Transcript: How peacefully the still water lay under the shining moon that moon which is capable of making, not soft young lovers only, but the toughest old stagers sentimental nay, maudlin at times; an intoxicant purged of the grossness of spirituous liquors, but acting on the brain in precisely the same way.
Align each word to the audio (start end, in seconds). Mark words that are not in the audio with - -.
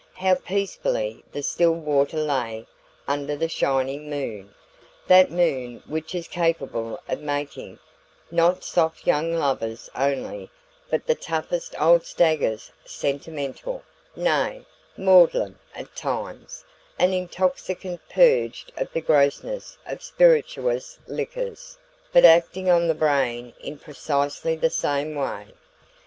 How 0.15 0.33
peacefully 0.33 1.23
the 1.31 1.43
still 1.43 1.75
water 1.75 2.17
lay 2.17 2.65
under 3.07 3.35
the 3.35 3.47
shining 3.47 4.09
moon 4.09 4.55
that 5.05 5.29
moon 5.29 5.83
which 5.85 6.15
is 6.15 6.27
capable 6.27 6.99
of 7.07 7.21
making, 7.21 7.77
not 8.31 8.63
soft 8.63 9.05
young 9.05 9.35
lovers 9.35 9.91
only, 9.95 10.49
but 10.89 11.05
the 11.05 11.13
toughest 11.13 11.79
old 11.79 12.03
stagers 12.03 12.71
sentimental 12.83 13.83
nay, 14.15 14.65
maudlin 14.97 15.59
at 15.75 15.95
times; 15.95 16.65
an 16.97 17.13
intoxicant 17.13 18.01
purged 18.09 18.71
of 18.77 18.91
the 18.93 19.01
grossness 19.01 19.77
of 19.85 20.01
spirituous 20.01 20.97
liquors, 21.05 21.77
but 22.11 22.25
acting 22.25 22.71
on 22.71 22.87
the 22.87 22.95
brain 22.95 23.53
in 23.59 23.77
precisely 23.77 24.55
the 24.55 24.71
same 24.71 25.13
way. 25.13 25.49